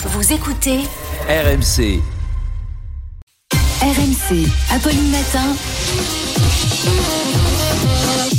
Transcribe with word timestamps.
Vous 0.00 0.32
écoutez 0.32 0.78
RMC. 1.28 2.00
RMC, 3.82 4.46
Apolline 4.70 5.10
Matin. 5.10 5.56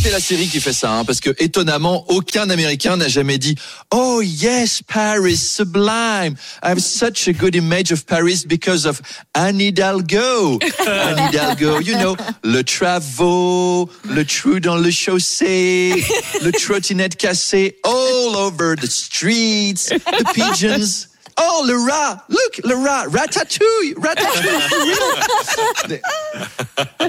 C'est 0.01 0.11
la 0.11 0.21
série 0.21 0.47
qui 0.47 0.61
fait 0.61 0.71
ça, 0.71 0.93
hein, 0.93 1.03
parce 1.03 1.19
que 1.19 1.31
étonnamment, 1.39 2.05
aucun 2.07 2.49
Américain 2.49 2.95
n'a 2.95 3.09
jamais 3.09 3.37
dit 3.37 3.55
Oh 3.93 4.21
yes, 4.23 4.81
Paris, 4.81 5.35
sublime. 5.35 6.35
I 6.63 6.69
have 6.69 6.79
such 6.79 7.27
a 7.27 7.33
good 7.33 7.55
image 7.55 7.91
of 7.91 8.05
Paris 8.05 8.45
because 8.47 8.85
of 8.85 9.01
Anne 9.33 9.59
Hidalgo. 9.59 10.59
Anne 10.87 11.27
Hidalgo, 11.27 11.81
you 11.81 11.97
know, 11.97 12.15
le 12.45 12.63
travaux, 12.63 13.89
le 14.09 14.23
trou 14.23 14.61
dans 14.61 14.77
le 14.77 14.91
chaussée, 14.91 16.05
le 16.41 16.53
trottinette 16.53 17.17
cassé 17.17 17.75
all 17.83 18.37
over 18.37 18.77
the 18.77 18.89
streets, 18.89 19.89
the 19.89 20.23
pigeons. 20.33 21.08
Oh, 21.41 21.63
le 21.65 21.77
rat! 21.77 22.25
Look, 22.29 22.61
le 22.65 22.75
rat! 22.75 23.05
Ratatouille! 23.11 23.95
Ratatouille! 24.01 25.99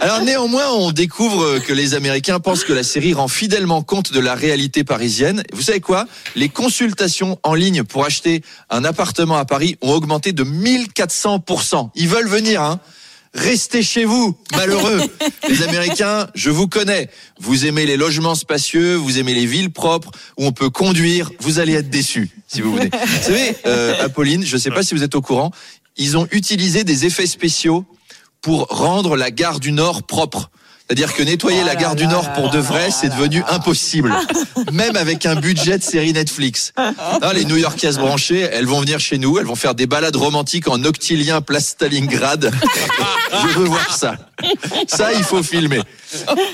Alors 0.00 0.22
néanmoins, 0.22 0.68
on 0.70 0.92
découvre 0.92 1.58
que 1.58 1.72
les 1.72 1.94
Américains 1.94 2.38
pensent 2.40 2.64
que 2.64 2.72
la 2.72 2.82
série 2.82 3.12
rend 3.12 3.28
fidèlement 3.28 3.82
compte 3.82 4.12
de 4.12 4.20
la 4.20 4.34
réalité 4.34 4.84
parisienne. 4.84 5.42
Vous 5.52 5.62
savez 5.62 5.80
quoi? 5.80 6.06
Les 6.36 6.48
consultations 6.48 7.38
en 7.42 7.54
ligne 7.54 7.82
pour 7.82 8.04
acheter 8.04 8.42
un 8.70 8.84
appartement 8.84 9.36
à 9.36 9.44
Paris 9.44 9.76
ont 9.82 9.92
augmenté 9.92 10.32
de 10.32 10.44
1400%. 10.44 11.90
Ils 11.94 12.08
veulent 12.08 12.28
venir, 12.28 12.62
hein 12.62 12.80
Restez 13.32 13.82
chez 13.82 14.04
vous, 14.04 14.36
malheureux. 14.56 15.00
Les 15.48 15.62
Américains, 15.62 16.28
je 16.34 16.50
vous 16.50 16.66
connais. 16.66 17.08
Vous 17.38 17.64
aimez 17.64 17.86
les 17.86 17.96
logements 17.96 18.34
spacieux, 18.34 18.96
vous 18.96 19.18
aimez 19.18 19.34
les 19.34 19.46
villes 19.46 19.70
propres 19.70 20.10
où 20.36 20.44
on 20.46 20.52
peut 20.52 20.70
conduire. 20.70 21.30
Vous 21.38 21.60
allez 21.60 21.74
être 21.74 21.90
déçus 21.90 22.30
si 22.48 22.60
vous 22.60 22.74
venez. 22.74 22.90
Vous 22.92 23.22
savez, 23.22 23.56
euh, 23.66 24.04
Apolline, 24.04 24.44
je 24.44 24.56
ne 24.56 24.60
sais 24.60 24.70
pas 24.70 24.82
si 24.82 24.94
vous 24.94 25.04
êtes 25.04 25.14
au 25.14 25.22
courant, 25.22 25.52
ils 25.96 26.16
ont 26.16 26.26
utilisé 26.32 26.82
des 26.82 27.06
effets 27.06 27.26
spéciaux 27.26 27.84
pour 28.40 28.66
rendre 28.66 29.16
la 29.16 29.30
gare 29.30 29.60
du 29.60 29.70
Nord 29.70 30.02
propre. 30.02 30.50
C'est-à-dire 30.90 31.14
que 31.14 31.22
nettoyer 31.22 31.62
la 31.62 31.76
gare 31.76 31.94
du 31.94 32.08
Nord 32.08 32.32
pour 32.32 32.50
de 32.50 32.58
vrai, 32.58 32.90
c'est 32.90 33.10
devenu 33.10 33.44
impossible. 33.48 34.12
Même 34.72 34.96
avec 34.96 35.24
un 35.24 35.36
budget 35.36 35.78
de 35.78 35.84
série 35.84 36.12
Netflix. 36.12 36.72
Non, 37.22 37.30
les 37.32 37.44
New-Yorkaises 37.44 37.98
branchées, 37.98 38.40
elles 38.40 38.66
vont 38.66 38.80
venir 38.80 38.98
chez 38.98 39.18
nous, 39.18 39.38
elles 39.38 39.46
vont 39.46 39.54
faire 39.54 39.74
des 39.74 39.86
balades 39.86 40.16
romantiques 40.16 40.68
en 40.68 40.82
octilien 40.84 41.42
place 41.42 41.68
Stalingrad. 41.68 42.50
Je 43.42 43.58
veux 43.58 43.66
voir 43.66 43.96
ça. 43.96 44.16
Ça, 44.88 45.12
il 45.12 45.22
faut 45.22 45.42
filmer. 45.42 45.80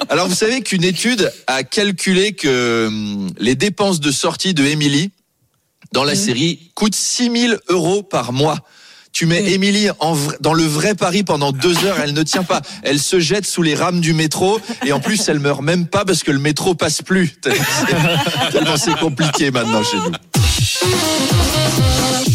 Alors, 0.09 0.29
vous 0.29 0.35
savez 0.35 0.61
qu'une 0.61 0.85
étude 0.85 1.33
a 1.47 1.63
calculé 1.63 2.33
que 2.33 2.89
hum, 2.89 3.31
les 3.39 3.55
dépenses 3.55 4.01
de 4.01 4.11
sortie 4.11 4.55
de 4.55 4.65
Emily 4.65 5.13
dans 5.93 6.05
la 6.05 6.15
série 6.15 6.73
coûtent 6.75 6.95
6000 6.95 7.59
euros 7.69 8.03
par 8.03 8.33
mois. 8.33 8.59
Tu 9.17 9.25
mets 9.25 9.51
Émilie 9.51 9.89
dans 10.41 10.53
le 10.53 10.63
vrai 10.63 10.95
Paris 10.95 11.23
pendant 11.23 11.51
deux 11.51 11.87
heures, 11.87 11.97
elle 12.05 12.13
ne 12.13 12.23
tient 12.23 12.43
pas. 12.43 12.61
Elle 12.83 13.01
se 13.01 13.19
jette 13.19 13.47
sous 13.47 13.63
les 13.63 13.75
rames 13.75 14.03
du 14.03 14.13
métro 14.13 14.61
et 14.85 14.93
en 14.93 15.01
plus 15.01 15.27
elle 15.31 15.41
meurt 15.41 15.63
même 15.63 15.87
pas 15.87 16.05
parce 16.05 16.23
que 16.23 16.31
le 16.31 16.39
métro 16.39 16.75
passe 16.75 17.01
plus. 17.01 17.35
Tellement 18.53 18.77
c'est 18.77 18.95
compliqué 18.99 19.51
maintenant 19.51 19.83
chez 19.83 19.97
nous. 19.97 20.13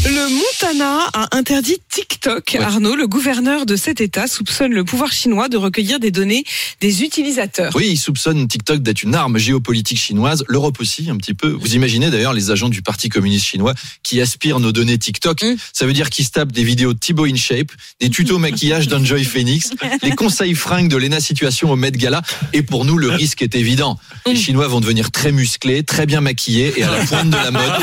Le 0.05 0.27
Montana 0.29 1.07
a 1.13 1.37
interdit 1.37 1.77
TikTok. 2.21 2.55
Arnaud, 2.61 2.95
le 2.95 3.07
gouverneur 3.07 3.65
de 3.65 3.75
cet 3.75 3.99
État, 3.99 4.27
soupçonne 4.27 4.73
le 4.73 4.83
pouvoir 4.83 5.11
chinois 5.11 5.49
de 5.49 5.57
recueillir 5.57 5.99
des 5.99 6.11
données 6.11 6.43
des 6.79 7.01
utilisateurs. 7.01 7.71
Oui, 7.75 7.87
il 7.89 7.97
soupçonne 7.97 8.47
TikTok 8.47 8.83
d'être 8.83 9.01
une 9.01 9.15
arme 9.15 9.39
géopolitique 9.39 9.97
chinoise, 9.97 10.43
l'Europe 10.47 10.79
aussi 10.79 11.09
un 11.09 11.17
petit 11.17 11.33
peu. 11.33 11.49
Vous 11.49 11.73
imaginez 11.73 12.11
d'ailleurs 12.11 12.33
les 12.33 12.51
agents 12.51 12.69
du 12.69 12.83
Parti 12.83 13.09
communiste 13.09 13.47
chinois 13.47 13.73
qui 14.03 14.21
aspirent 14.21 14.59
nos 14.59 14.71
données 14.71 14.99
TikTok. 14.99 15.41
Mm. 15.41 15.55
Ça 15.73 15.87
veut 15.87 15.93
dire 15.93 16.11
qu'ils 16.11 16.25
se 16.25 16.29
tapent 16.29 16.51
des 16.51 16.63
vidéos 16.63 16.93
de 16.93 16.99
Thibaut 16.99 17.25
InShape, 17.25 17.71
des 17.99 18.11
tutos 18.11 18.37
maquillage 18.37 18.87
d'Enjoy 18.87 19.23
Phoenix, 19.23 19.71
les 20.03 20.11
conseils 20.11 20.53
fringues 20.53 20.89
de 20.89 20.97
Lena 20.97 21.19
Situation 21.19 21.71
au 21.71 21.75
Met 21.75 21.91
Gala. 21.91 22.21
Et 22.53 22.61
pour 22.61 22.85
nous, 22.85 22.99
le 22.99 23.09
risque 23.09 23.41
est 23.41 23.55
évident. 23.55 23.97
Les 24.27 24.35
Chinois 24.35 24.67
vont 24.67 24.79
devenir 24.79 25.09
très 25.09 25.31
musclés, 25.31 25.81
très 25.81 26.05
bien 26.05 26.21
maquillés 26.21 26.73
et 26.77 26.83
à 26.83 26.91
la 26.91 27.03
pointe 27.03 27.31
de 27.31 27.35
la 27.35 27.49
mode. 27.49 27.81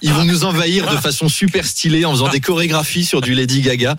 Ils 0.00 0.12
vont 0.12 0.24
nous 0.24 0.44
envahir 0.44 0.90
de 0.90 0.96
façon 0.96 1.28
super 1.28 1.66
stylée 1.66 2.06
en 2.06 2.12
faisant 2.12 2.28
des 2.28 2.40
chorégraphies 2.40 3.04
du 3.20 3.34
Lady 3.34 3.60
Gaga. 3.60 3.96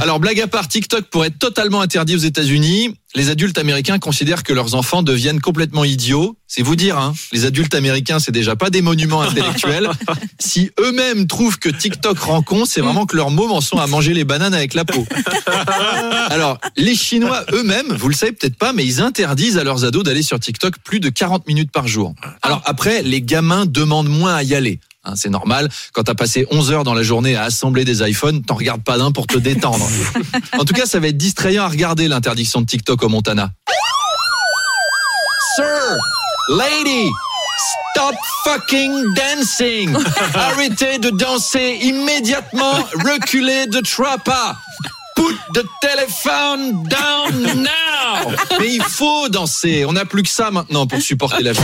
Alors, 0.00 0.20
blague 0.20 0.40
à 0.40 0.46
part, 0.46 0.68
TikTok 0.68 1.06
pourrait 1.06 1.28
être 1.28 1.38
totalement 1.38 1.80
interdit 1.80 2.14
aux 2.14 2.18
États-Unis. 2.18 2.94
Les 3.14 3.30
adultes 3.30 3.56
américains 3.56 3.98
considèrent 3.98 4.42
que 4.42 4.52
leurs 4.52 4.74
enfants 4.74 5.02
deviennent 5.02 5.40
complètement 5.40 5.84
idiots. 5.84 6.36
C'est 6.46 6.62
vous 6.62 6.76
dire, 6.76 6.98
hein. 6.98 7.14
Les 7.32 7.46
adultes 7.46 7.74
américains, 7.74 8.18
c'est 8.18 8.32
déjà 8.32 8.54
pas 8.54 8.70
des 8.70 8.82
monuments 8.82 9.22
intellectuels. 9.22 9.88
Si 10.38 10.70
eux-mêmes 10.78 11.26
trouvent 11.26 11.58
que 11.58 11.68
TikTok 11.68 12.18
rend 12.18 12.42
con, 12.42 12.64
c'est 12.66 12.80
vraiment 12.80 13.06
que 13.06 13.16
leurs 13.16 13.30
mômes 13.30 13.52
en 13.52 13.60
sont 13.60 13.78
à 13.78 13.86
manger 13.86 14.12
les 14.12 14.24
bananes 14.24 14.54
avec 14.54 14.74
la 14.74 14.84
peau. 14.84 15.06
Alors, 16.28 16.58
les 16.76 16.94
Chinois 16.94 17.44
eux-mêmes, 17.52 17.92
vous 17.92 18.08
le 18.08 18.14
savez 18.14 18.32
peut-être 18.32 18.56
pas, 18.56 18.72
mais 18.72 18.84
ils 18.84 19.00
interdisent 19.00 19.58
à 19.58 19.64
leurs 19.64 19.84
ados 19.84 20.04
d'aller 20.04 20.22
sur 20.22 20.38
TikTok 20.38 20.74
plus 20.84 21.00
de 21.00 21.08
40 21.08 21.46
minutes 21.46 21.70
par 21.70 21.88
jour. 21.88 22.14
Alors 22.42 22.62
après, 22.66 23.02
les 23.02 23.22
gamins 23.22 23.64
demandent 23.66 24.08
moins 24.08 24.34
à 24.34 24.42
y 24.42 24.54
aller. 24.54 24.80
Hein, 25.08 25.14
c'est 25.16 25.30
normal. 25.30 25.68
Quand 25.92 26.02
t'as 26.02 26.14
passé 26.14 26.46
11 26.50 26.72
heures 26.72 26.84
dans 26.84 26.94
la 26.94 27.02
journée 27.02 27.34
à 27.34 27.44
assembler 27.44 27.84
des 27.84 28.06
iPhones, 28.08 28.42
t'en 28.42 28.54
regardes 28.54 28.82
pas 28.82 28.98
d'un 28.98 29.10
pour 29.10 29.26
te 29.26 29.38
détendre. 29.38 29.88
En 30.58 30.64
tout 30.64 30.74
cas, 30.74 30.86
ça 30.86 31.00
va 31.00 31.08
être 31.08 31.16
distrayant 31.16 31.64
à 31.64 31.68
regarder 31.68 32.08
l'interdiction 32.08 32.60
de 32.60 32.66
TikTok 32.66 33.02
au 33.02 33.08
Montana. 33.08 33.50
Sir, 35.56 35.98
lady, 36.50 37.08
stop 37.94 38.14
fucking 38.44 39.14
dancing. 39.14 39.96
Arrêtez 40.34 40.98
de 40.98 41.10
danser 41.10 41.78
immédiatement. 41.82 42.74
Reculez 42.94 43.66
de 43.66 43.80
trois 43.80 44.18
pas. 44.18 44.56
Put 45.16 45.36
the 45.54 45.64
telephone 45.80 46.84
down 46.84 47.62
now. 47.62 48.30
Mais 48.60 48.74
il 48.74 48.82
faut 48.82 49.28
danser. 49.28 49.84
On 49.86 49.92
n'a 49.92 50.04
plus 50.04 50.22
que 50.22 50.28
ça 50.28 50.50
maintenant 50.50 50.86
pour 50.86 51.00
supporter 51.00 51.42
la 51.42 51.52
vie. 51.52 51.58